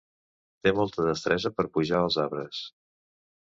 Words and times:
Té 0.67 0.73
molta 0.79 1.05
destresa 1.09 1.53
per 1.59 1.67
pujar 1.77 2.03
als 2.09 2.21
arbres. 2.27 2.67